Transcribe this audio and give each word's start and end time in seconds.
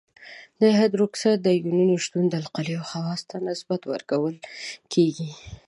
د 0.59 0.61
هایدروکساید 0.77 1.39
د 1.41 1.47
آیونونو 1.55 1.93
شتون 2.05 2.25
د 2.29 2.33
القلیو 2.43 2.87
خواصو 2.89 3.27
ته 3.29 3.37
نسبت 3.49 3.81
ورکول 3.91 4.35
کیږي. 4.93 5.29